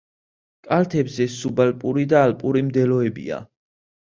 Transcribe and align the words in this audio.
კალთებზე 0.69 1.27
სუბალპური 1.33 2.07
და 2.15 2.25
ალპური 2.31 2.67
მდელოებია. 2.71 3.39